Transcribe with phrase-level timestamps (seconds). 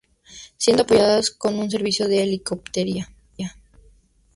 [0.57, 3.05] Siendo apoyadas con un servicio de helicóptero.